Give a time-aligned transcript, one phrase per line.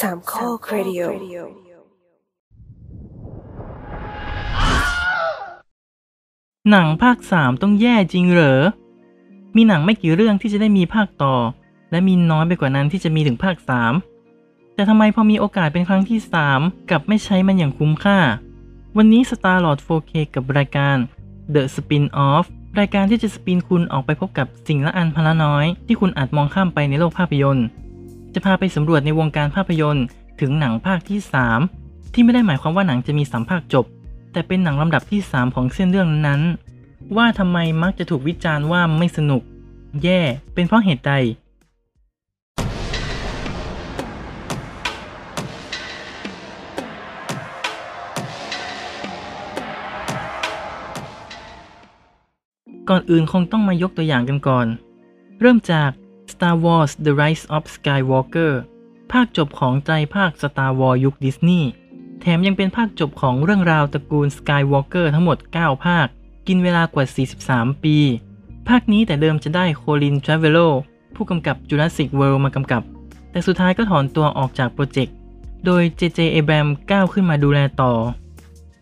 [0.00, 1.00] สามข้อครดิโอ
[6.70, 8.60] หนังภาคสามต้องแย่จริงเหรอ
[9.56, 11.34] มีหนังไม่กี่เรื่องที่จะได้มีภาคต่อ
[11.90, 13.92] และมีน้อยไปกว่านั้นที่จะมีถึงภาคสาม
[14.74, 16.60] แต่ทำไมพอมีโอกาสเป็นครั้งที่สาม
[16.90, 18.18] กลับไม่ใช้มันอย่างคุ้มค่า
[18.96, 20.96] วันนี้ Star Lord 4K กับรายการ
[21.54, 22.44] The Spin-off
[22.78, 27.66] รายการที่จะสปินคุณออกไปพบกับสิ่งละอันพนละน้อย ที่คุณอาจมองข้ามไปในโลกภาพยนตร์
[28.34, 30.06] จะพาไปสำรวจในวงการภาพยนตร์
[30.40, 31.18] ถึงหนังภาคที่
[31.66, 33.84] 3 ที่ไม่ได้หมายความว่าหนังจะมีสามภาคจบ
[34.32, 36.40] แต่เป็นหนังลำดับที่ 3 ของเส้นเรื่องนั้น
[37.16, 39.42] ว่าทำไมมักจะถูกวิจารณ์ว่าไม่สนุก
[40.02, 40.20] แย่
[40.54, 41.14] เป็นเพราะเหตุใด
[52.88, 54.66] ก่อนอื่นคงต้องมายกตัวอย่างกันก่อน
[55.40, 55.90] เริ่มจาก
[56.40, 58.52] Star Wars The Rise of Skywalker
[59.12, 61.68] ภาคจบของใจภาค Star Wars ยุคดิสนีย์
[62.20, 66.06] แถมยังเป็นภาคจบของเรื่องราวตระกูล Skywalker ทั้งหมด 9 ภาค
[66.48, 67.04] กินเวลากว่า
[67.44, 67.96] 43 ปี
[68.68, 70.58] ภาคนี้แต่เดิมจะได้โคลินทราเวโล
[71.14, 72.82] ผู้กำกับ Jurassic World มากำกับ
[73.30, 75.14] แต่สุดท้ายก็ถอนตัวออกจากโปรเจกต์
[75.64, 77.92] โดย JJ Abrams ก้าวขึ้นมาดูแลต่อ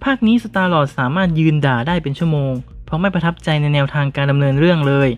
[0.04, 2.52] ภาคนี้ Star Lord สามารถยืนด่าได้เป็นชั่วโมง
[2.84, 5.08] เพราะไม่ประทับใจในแนวทางการดำเนินเรื่องเลย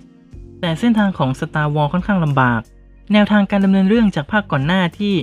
[0.60, 2.60] แต่เส้นทางของ Star Wars ค่อนข้างลำบาก
[3.12, 5.14] แนวทางการดำเนินเรื่องจากภาคก่อนหน้าที่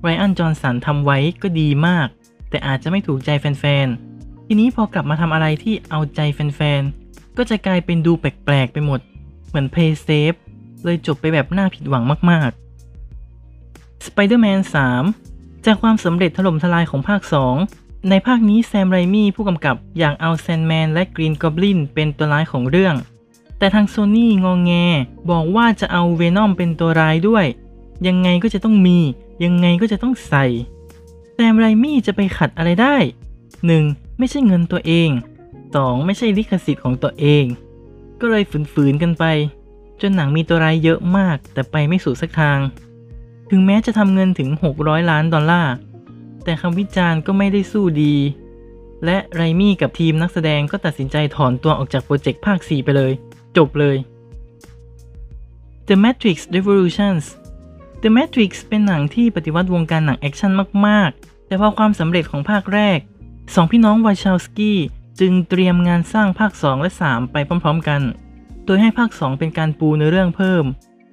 [0.00, 2.08] ไรอันจอห์นสันทำไว้ก็ดีมาก
[2.50, 9.00] แต่อาจจะไม่ถูกใจแฟนๆ ทีนี้พอกลับมาทำอะไรที่เอาใจแฟนๆ ก็จะกลายเป็นดูแปลกๆ ไปหมด
[9.48, 10.38] เหมือน Play Safe
[10.84, 14.60] เลยจบไปแบบน่าผิดหวังมากๆ Spider-Man
[15.12, 17.22] 3 จากความสำเร็จถล่มทลายของภาค
[17.64, 22.94] 2 ในภาคนี้แซมไรมี่ผู้กำกับอยากเอาแซนแมนและกรีนกอบลินเป็นตัวร้ายของเรื่อง
[23.60, 24.72] แต่ทางโซนี่งองแง
[25.30, 27.46] บอกว่าจะเอาเวนอมเป็นตัวร้ายด้วย
[28.06, 28.98] ยังไงก็จะต้องมี
[29.44, 30.46] ยังไงก็จะต้องใส่
[31.34, 32.96] แซมไรมี่จะไปขัดอะไรได้
[33.56, 34.18] 1.
[34.18, 35.08] ไม่ใช่เงินตัวเอง
[35.58, 36.04] 2.
[36.06, 37.44] ไม่ใช่ลิขสิทธิ์ของตัวเอง
[38.20, 39.24] ก็เลยฝืนๆกันไป
[40.00, 42.58] จนหนังมีตัวร้ายเยอะมาก แต่ไปไม่สู่สักทาง
[43.50, 44.48] ถึงแม้จะทำเงินถึง
[44.80, 45.74] 600 ล้านดอลลาร์
[46.44, 48.14] แต่คำวิจารณ์ก็ไม่ได้สู้ดี
[49.04, 53.12] และไรมี่กับทีมนักแสดงก็ตัดสินใจถอนตัวออกจากโปรเจกต์ภาค 4 ไปเลย
[53.56, 53.96] จบเลย
[55.88, 57.24] The Matrix Revolutions
[58.02, 60.52] The Matrix เป็นหนังที่ปฏิวัติวงการหนังแอคชั่น
[60.86, 62.98] มาก ๆ แต่พอความสำเร็จของภาคแรก
[63.54, 64.78] สองพี่น้องวาชอว์สกี้
[65.20, 68.02] จึงเตรียมงานสร้างภาค 2 และ 3 ไปพร้อม ๆ กัน
[68.64, 70.64] โดยให้ภาค 2 เป็นการปูเนื้อเรื่องเพิ่ม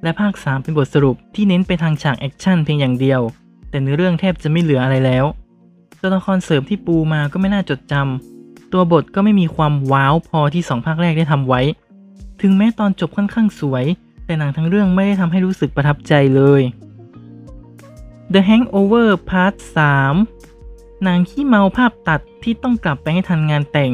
[0.03, 3.21] และภาค 3 เป็นบทสรุปที่เน้นไปทางฉากแอคชั่นเพียงอย่างเดียว
[3.69, 5.25] แต่เนื้อเรื่องแทบจะไม่เหลืออะไรแล้ว
[6.01, 11.61] ตัวละครเสริมที่ปูมาก็ไม่น่าจดจำตัวบทก็ไม่มีความว้าวพอที่สองภาคแรกได้ทำไว้
[12.41, 13.85] ถึงแม้ตอนจบค่อนข้างสวย
[14.25, 16.61] แต่หนังทั้งเรื่องไม่ได้ทำให้รู้สึกประทับใจเลย
[18.33, 19.53] The Hangover Part
[20.27, 23.91] 3 หนังขี้เมาภาพตัดที่ต้องกลับไปให้ทันงานแต่ง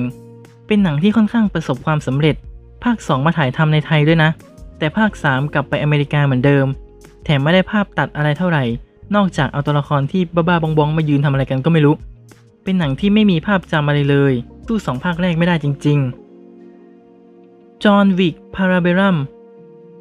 [0.67, 2.35] เป็นหนังที่ค่อนข้างประสบความสำเร็จ
[2.83, 4.29] ภาค 2 มาถ่ายทำในไทยด้วยนะ
[4.77, 6.65] แต่ภาค 3 กลับไปอเมริกาเหมือนเดิม
[7.23, 8.63] แถมไม่ได้ภาพตัดอะไรเท่าไหร่
[9.15, 11.95] นอกจากเอาตัวละครที่บ้าๆบองๆมายืนทำอะไรกันก็ไม่รู้
[12.63, 14.33] เป็นหนังที่ไม่มีภาพจำอะไรเลย
[14.67, 19.17] สู้สองภาคแรกไม่ได้จริงๆ John Wick Parabellum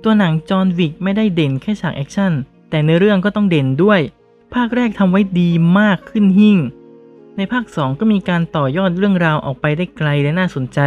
[0.02, 2.32] ตัวหนัง John Wick ไม่ได้เด่นแค่ฉากแอคชั่น
[2.70, 4.00] แต่เนื้อเรื่องก็ต้องเด่นด้วย
[4.54, 6.58] ภาคแรกทำไว้ดีมากขึ้นหิ่ง
[7.36, 10.80] ในภาค 2 ก็มีการต่อยอดเรื่องราวออกไปได้ไกลและน่าสนใจ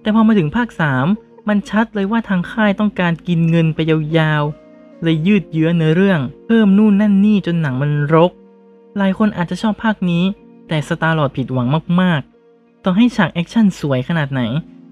[0.00, 0.68] แต่พอมาถึงภาค
[1.08, 3.78] 3 มันชัดเลยว่าทางค่ายต้องการกินเงินไป
[4.18, 4.59] ยาวๆ
[5.02, 8.30] เลยยืดเยื้อเนื้อเรื่อง เพิ่มนู่นนั่นนี่จนหนังมันรก
[8.98, 10.24] หลายคนอาจจะชอบภาคนี้
[10.68, 11.68] แต่ Star Lord ผิดหวัง
[12.00, 14.42] มากๆ ต่อให้ฉากแอคชั่นสวยขนาดไหน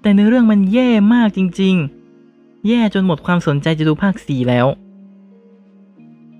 [0.02, 1.76] แต่เนื้อเรื่องมันแย่มากจริง
[2.20, 4.66] ๆ แย่จนหมดความสนใจจะดูภาค 4 แล้ว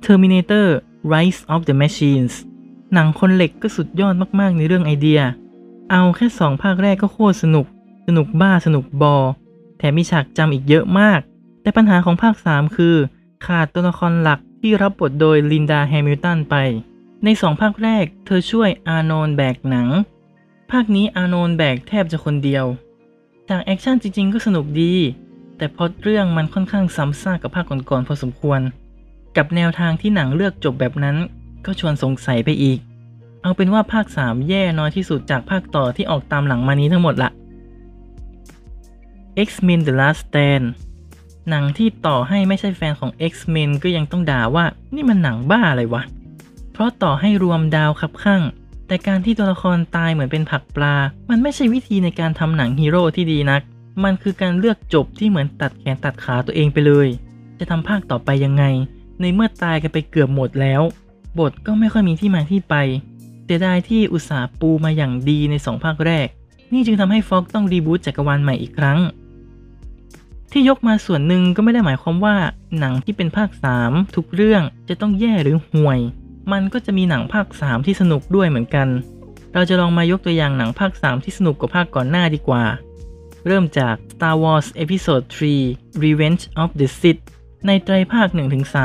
[0.05, 0.67] Terminator
[1.13, 2.35] Rise of the Machines
[2.95, 5.21] หนังคนเหล็กก็สุดยอดมากๆในเรื่องไอเดีย
[5.91, 7.67] เอาแค่สองภาคแรกก็โคตรสนุก
[8.07, 9.17] สนุกบ้าสนุกบอ
[9.79, 11.21] แถมมีฉากจำอีกเยอะมาก
[11.63, 12.95] แต่ปัญหาของภาค 3 คือ
[13.47, 16.55] ขาดตัวละครหลักที่รับบทโดย Linda Hamilton ไป
[17.25, 19.89] ในสองภาคแรก เธอช่วยอาร์โนลด์แบกหนัง
[20.71, 22.65] ภาคนี้อาร์โนลด์แบกแทบจะคนเดียว
[23.49, 24.95] ฉากแอคชั่นจริงๆ ก็สนุกดี
[25.57, 28.61] แต่พอเรื่องมันค่อนข้างซ้ำซากกับภาคก่อนๆพอสมควร
[29.37, 31.17] กับแนวทางที่หนังเลือกจบแบบนั้น
[31.65, 32.79] ก็ชวนสงสัยไปอีก
[33.43, 37.31] เอาเป็นว่าภาค 3 แย่น้อยที่สุดจากภาคต่อที่ออกตามหลังมานี้ทั้งหมดละ
[39.47, 40.65] X-Men The Last Stand
[41.51, 44.65] หนังที่ต่อให้ไม่ใช่แฟนของ X-Men ก็ยังต้องด่าว่า
[44.95, 46.03] นี่มันหนังบ้าอะไรวะ
[46.73, 48.43] เพราะต่อให้รวมดาวคับข้าง
[48.87, 50.95] แต่การที่ตัวละครตายเหมือนเป็นผักปลา
[51.31, 53.63] มันไม่ใช่วิธีในการทำหนังฮีโร่ที่ดีนัก
[54.05, 57.09] มันคือการเลือกจบที่เหมือนตัดแขนตัดขาตัวเองไปเลย
[57.59, 58.65] จะทำภาคต่อไปยังไง
[59.21, 60.83] ในเมื่อตายกันไปเกือบหมดแล้ว
[61.39, 62.75] บทก็ไม่ค่อยมีที่มาที่ไป
[63.45, 66.27] เสียดายที่อุตสาห์ปูมาอย่างดีในสองภาคแรก
[66.73, 68.99] นี่จึงทำให้ฟ็อกต้องรีบูตจักรวาลใหม่อีกครั้ง
[70.53, 72.37] ที่ยกมาส่วนหนึ่งก็ไม่ได้หมายความว่า
[72.79, 73.51] หนังที่เป็นภาค
[73.83, 76.01] 3 ทุกเรื่องจะต้องแย่หรือห่วย
[76.53, 78.89] มันก็จะมีหนังภาค 3 ที่สนุกด้วยเหมือนกัน
[79.55, 82.65] เราจะลองมายกตัวอย่างหนังภาค 3 ที่สนุกกว่าภาคก่อนหน้าดีกว่า
[83.47, 85.27] เริ่มจาก Star Wars Episode
[85.65, 87.23] 3 Revenge of the Sith
[87.67, 88.29] ในไตรภาค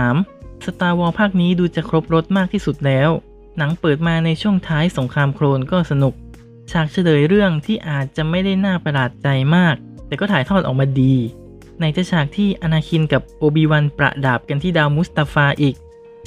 [0.05, 3.09] 1-3 Star Wars ภาคนี้ดูจะครบรถมากที่สุดแล้ว
[3.57, 6.13] หนังเปิดมาในช่วงท้ายสงครามโครนก็สนุก
[6.71, 9.75] ฉากเฉลยเรื่องที่อาจจะไม่ได้น่าประหลาดใจมาก
[10.07, 11.15] แต่ก็ถ่ายทอดออกมาดี
[11.79, 15.75] ในจะฉากที่อนาคินกับโอบิวันประดาบกันที่ดาวมุสตาฟาอีก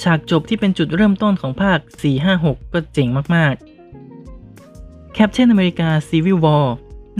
[0.02, 1.78] ฉากจบที่เป็นจุดเริ่มต้นของภาค
[2.26, 6.66] 4-5-6 ก็เจ๋งมากๆ Captain America Civil War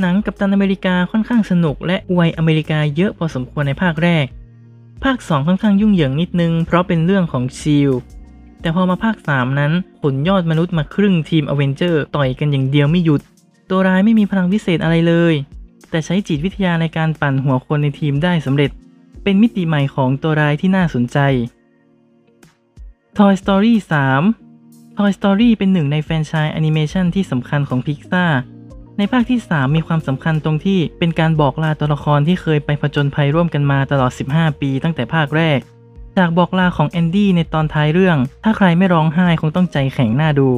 [0.01, 4.27] หนังกับตันอเมริกาค่อนข้างสนุกและอวยอเมริกาเยอะพอสมควรในภาคแรก
[5.05, 7.93] ภาค 2 ค่อนข้างยุ่งเหยิงนิดนึง เพราะเป็นเรื่องของชิล
[8.61, 13.21] แต่พอมาภาค 3 นั้นขนยอดมนุษย์มาครึ่งทีมอเวนเจอร์ต่อยกันอย่างเดียวไม่หยุด
[13.71, 15.35] ตัวร้ายไม่มีพลังวิเศษอะไรเลย
[15.91, 18.71] แต่ใช้จิตวิทยาในการปั่นหัวคนในทีมได้สำเร็จ
[19.23, 21.19] เป็นมิติใหม่ของตัวร้ายที่น่าสนใจ
[23.17, 23.75] Toy Story
[24.35, 28.33] 3 Toy Story เป็นหนึ่งในแฟรนไชส์แอนิเมชันที่สำคัญของ Pixar
[28.99, 35.59] ในภาคที่ 3 มีความสำคัญตรงที่เป็นการบอกลาตัวละครที่เคยไปผจญภัยร่วมกันมาตลอด 15 ปีตั้งแต่ภาคแรก
[36.17, 40.51] ฉากบอกลาของแอนดี้ในตอนท้ายเรื่อง ถ้าใครไม่ร้องไห้คงต้องใจแข็งน่าดู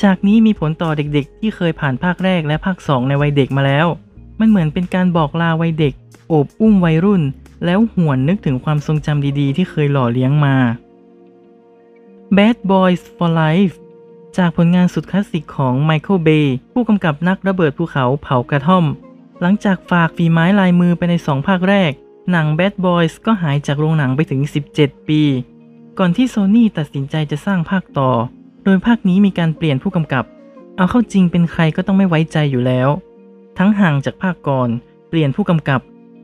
[0.00, 3.86] ฉากนี้มีผลต่อเด็กๆ ที่เคยผ่านภาคแรกและภาค 2 ในวัยเด็กมาแล้ว
[4.42, 5.94] มันเหมือนเป็นการบอกลาวัยเด็ก
[6.28, 7.22] โอบอุ้มวัยรุ่น
[7.64, 10.56] แล้วหวนนึกถึงความทรงจำดีๆ ที่เคยหล่อเลี้ยงมา
[12.36, 13.74] Bad Boys for Life
[14.36, 18.84] จากผลงานสุดคลาสสิกของไมเคิลเบย์ผู้กำกับนักระเบิดภูเขาเผากระท่อม
[19.40, 21.92] หลังจากฝากฝีไม้ลายมือไปใน 2 ภาคแรก
[22.30, 24.40] หนัง Bad Boys ก็หายจากโรงหนังไปถึง
[24.74, 25.22] 17 ปี
[25.98, 28.10] ก่อนที่โซนี่ตัดสินใจจะสร้างภาคต่อ
[28.64, 30.24] โดยภาคนี้มีการเปลี่ยนผู้กำกับ
[30.76, 32.88] เอาเข้าจริงเป็นใครก็ต้องไม่ไว้ใจอยู่แล้ว
[33.58, 34.68] ทั้งห่างจากภาคก่อน
[35.08, 35.80] เปลี่ยนผู้กำกับ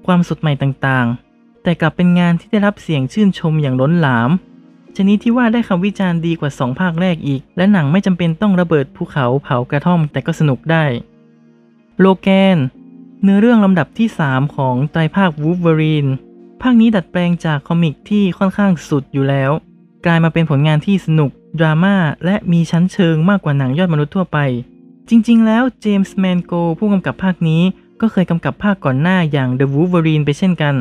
[0.07, 4.31] ความสดใหม่ต่างๆ แต่กลับเป็นงานที่ได้รับเสียงชื่นชมอย่างล้นหลาม
[4.97, 10.85] ชนิดที่ว่าได้คำวิจารณ์ดีกว่า 2 ภาคแรกอีก และหนังไม่จำเป็นต้องระเบิดภูเขาเผากระท่อมแต่ก็สนุกได้
[11.99, 12.59] โลแกน
[13.23, 16.07] เนื้อเรื่องลำดับที่ 3 ของไตรภาควูฟเวอรีน
[16.63, 19.51] ภาคนี้ดัดแปลงจากคอมิกที่ค่อนข้างสุดอยู่แล้ว
[20.07, 24.39] กลายมาเป็นผลงานที่สนุก ดราม่าและมีชั้นเชิงมากกว่าหนังยอดมนุษย์ทั่วไป
[25.11, 27.63] จริงๆ แล้ว James Mangold ผู้กำกับภาคนี้
[28.01, 30.75] ก็เคยกำกับภาคก่อนหน้าอย่าง The Wolverine ไปเช่นกัน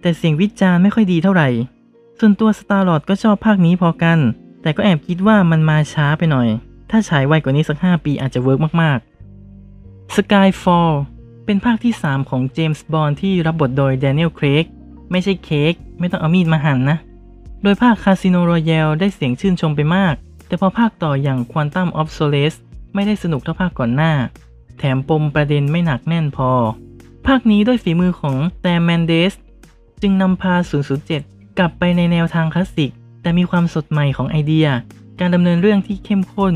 [0.00, 1.48] แต่เสียงวิจารณ์ไม่ค่อยดีเท่าไหร่
[2.18, 4.18] ส่วนตัว Star Lord ก็ชอบภาคนี้พอกัน
[4.62, 6.48] แต่ก็แอบคิดว่ามันมาช้าไปหน่อย
[6.90, 10.94] ถ้าฉายไวกว่านี้สัก 5 ปีอาจจะเวิร์กมากๆ Skyfall
[11.44, 14.64] เป็นภาคที่ 3 ของเจมส์บอนด์ที่รับบทโดย Daniel Craig
[15.10, 16.98] ไม่ใช่เค้กไม่ต้องเอามีดมาหั่นนะ
[17.62, 20.14] โดยภาค Casino Royale ได้เสียงชื่นชมไปมาก
[20.46, 22.58] แต่พอภาคต่ออย่าง Quantum of Solace
[22.94, 24.12] ไม่ได้สนุกเท่าภาคก่อนหน้า
[24.78, 26.50] แถมปมประเด็นไม่หนักแน่นพอ
[27.26, 29.34] ภาคนี้ด้วยฝีมือของแตมแมนเดส
[30.02, 30.54] จึงนำพา
[31.06, 32.90] 007 กลับไปในแนวทางคลาสสิก
[33.22, 34.66] แต่มีความสดใหม่ของไอเดีย
[35.20, 36.54] การดำเนินเรื่องที่เข้มข้น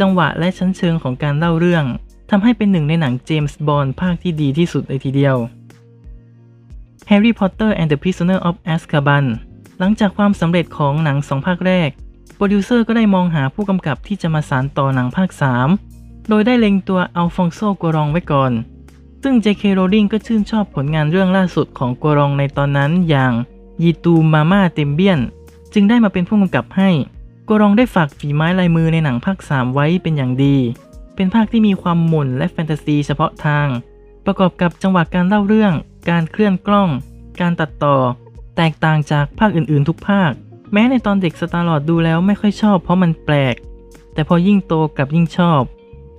[0.00, 1.84] จังหวะและชั้นเชิงของการเล่าเรื่อง
[2.30, 5.36] ทำให้เป็นหนึ่งในหนังเจมส์บอนด์ภาคที่ดีที่สุดเลยทีเดียว
[7.10, 9.24] Harry Potter and the Prisoner of Azkaban
[9.78, 11.90] หลังจากความสำเร็จของหนังสองภาคแรก
[12.34, 15.30] โปรดิวเซอร์ก็ได้มองหาผู้กำกับที่จะมาสานต่อหนังภาค
[15.78, 18.52] 3 โดยได้เล็งตัวอัลฟองโซกัวรองไว้ก่อน
[19.22, 19.62] ซึ่ง J.K.
[19.78, 23.32] Rowling ก็ชื่นชอบผลงานเรื่องล่าสุดของกัวรองในตอนนั้นอย่าง
[23.82, 25.18] Y Tu Mamá También
[25.74, 26.90] จึงได้มาเป็นผู้กำกับให้
[27.48, 30.56] กัวรองได้ฝากฝีไม้ลายมือในหนังภาค 3 ไว้เป็นอย่างดี
[31.14, 33.66] เป็นภาคที่มีความหม่นและแฟนตาซีเฉพาะทาง
[34.24, 35.72] ประกอบกับจังหวะการเล่าเรื่อง
[36.10, 36.88] การเคลื่อนกล้อง
[37.40, 37.96] การตัดต่อ
[38.56, 40.32] แตกต่างจากภาคอื่นๆ ทุกภาค
[40.72, 43.54] แม้ในตอนเด็กสตาร์ลอดดูแล้วไม่ค่อยชอบเพราะมันแปลก
[44.14, 45.62] แต่พอยิ่งโตกลับยิ่งชอบ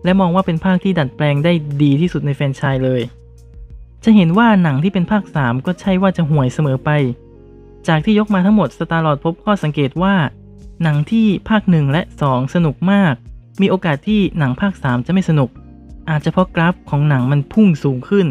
[0.03, 3.01] และมองว่าเป็นภาคที่ดัดแปลงได้ดีที่สุดในแฟรนไชส์เลย
[4.03, 6.89] จะเห็นว่าหนังที่เป็นภาค 3 ก็ใช่ว่าจะห่วยเสมอไป
[7.87, 10.15] จากที่ยกมาทั้งหมดสตาร์ลอดพบข้อสังเกตว่า
[10.83, 13.13] หนังที่ภาค 1 และ 2 สนุกมาก
[13.61, 15.49] มีโอกาสที่หนังภาค 3 จะไม่สนุก
[16.09, 18.27] อาจจะเพราะกราฟของหนังมันพุ่งสูงขึ้น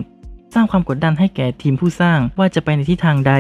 [0.55, 3.33] สร้างความกดดันให้แก่ทีมผู้สร้างว่าจะไปในทิศทางใด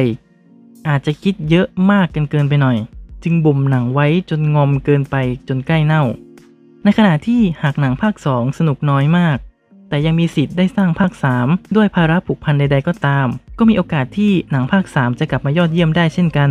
[0.88, 2.76] อาจจะคิดเยอะมากกันเกินไปหน่อย
[3.24, 5.16] จึงบ่มหนังไว้จนงอมเกินไป
[5.48, 6.02] จนใกล้เน่า
[6.84, 9.38] ในขณะที่หากหนังภาค 2 สนุกน้อยมาก
[9.88, 11.12] แต่ยังมีสิทธิ์ได้สร้างภาค
[11.44, 13.26] 3 ด้วยภาระผูกพันใด ๆ ก็ตาม
[13.58, 16.50] ก็มีโอกาสที่หนังภาค 3 จะกลับมายอดเยี่ยมได้เช่นกัน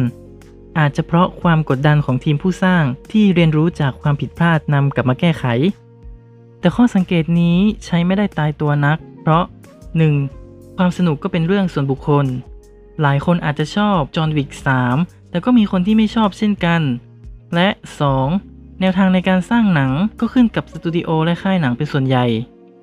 [0.80, 5.46] อาจจะเพราะความกดดันของทีมผู้สร้างที่เรียนรู้จากความผิดพลาดนำกลับมาแก้ไข
[6.60, 9.44] แต่ข้อสังเกตนี้ใช้ไม่ได้ตายตัวนัก เพราะ
[10.10, 10.78] 1.
[10.78, 12.26] ความสนุกก็เป็นเรื่องส่วนบุคคล
[13.02, 14.50] หลายคนอาจจะชอบจอห์นวิก
[14.92, 16.82] 3แต่ก็มีคนที่ไม่ชอบเช่นกัน
[17.56, 17.68] และ
[18.26, 18.80] 2.
[18.82, 22.26] แนวทางในการสร้างหนังก็ขึ้นกับสตูดิโอและค่ายหนังเป็นส่วนใหญ่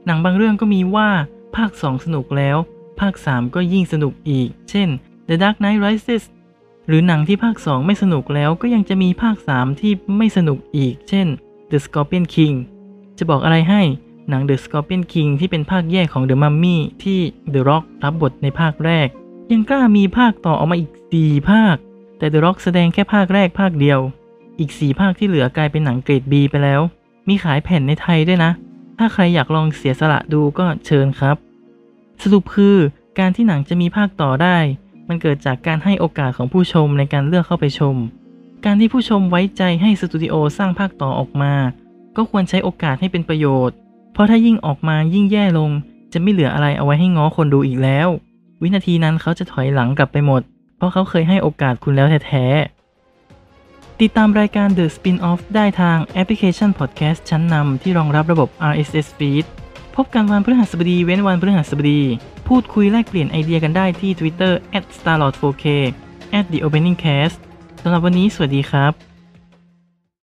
[0.06, 1.08] หนังบางเรื่องก็มีว่า
[1.56, 2.56] ภาค 2 สนุกแล้ว
[3.00, 4.88] ภาค 3 ก็ยิ่งสนุกอีก เช่น
[5.28, 6.24] The Dark Knight Rises
[6.88, 11.26] หรือหนังที่ภาค 2 ไม่สนุกแล้วก็ยังจะมีภาค 3 ที่ไม่สนุกอีก เช่น
[11.70, 12.54] The Scorpion King
[13.18, 13.82] จะบอกอะไรให้
[14.28, 17.18] หนัง The Scorpion King ที่เป็นภาคแยกของ The Mummy ที่
[17.54, 19.08] The Rock รับบทในภาคแรก
[19.52, 21.76] ยังกล้ามีภาคต่อออกมาอีก 4 ภาค
[22.18, 24.00] แต่ The Rock แสดงแค่ภาคแรกภาคเดียว
[24.58, 26.80] อีก 4 ภาคที่เหลือกลายเป็นหนังเกรด B ไปแล้ว
[27.28, 28.52] มีขายแผ่นในไทยด้วยนะ
[28.98, 31.36] ถ้าใครอยากลองเสียสละดูก็เชิญครับ
[32.22, 32.76] สรุปคือ
[33.18, 34.58] การที่หนังจะมีภาคต่อได้
[35.08, 37.96] มันเกิดจากการให้โอกาสของผู้ชมในการเลือกเข้าไปชม
[38.64, 41.54] การที่ผู้ชมไว้ใจให้สตูดิโอสร้างภาคต่อออกมา
[42.16, 43.76] ก็ควรใช้โอกาสให้เป็นประโยชน์
[44.12, 45.70] เพราะถ้ายิ่งออกมายิ่งแย่ลง
[46.12, 48.08] จะไม่เหลืออะไรเอาไว้ให้ง้อคนดูอีกแล้ว
[48.62, 50.42] วินาทีนั้นเขาจะถอยหลังกลับไปหมด
[50.76, 59.44] เพราะเขาเคยให้โอกาสคุณแล้วแท้ๆ ติดตามรายการ The Spin-off ได้ทางแอปพลิเคชัน Podcast ชั้นนำที่รองรับระบบ RSS Feed
[59.96, 62.02] พบกันวันพฤหัสบดีเว้นวันพฤหัสบดี
[62.48, 64.52] พูดคุยแลกเปลี่ยนไอ디ยกันได้ที่ Twitter
[64.96, 65.64] @starlord4k
[66.50, 67.36] @theopeningcast
[67.82, 69.15] สำหรับวันนี้สวัสดีครับ